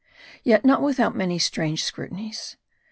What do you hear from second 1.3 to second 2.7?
strange scrutinies.